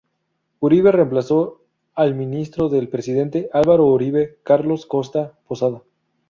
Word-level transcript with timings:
Uribe 0.61 0.91
reemplazó 0.91 1.61
al 1.93 2.15
ministro 2.15 2.69
del 2.69 2.89
presidente 2.89 3.51
Álvaro 3.53 3.85
Uribe, 3.85 4.39
Carlos 4.41 4.87
Costa 4.87 5.37
Posada. 5.47 5.83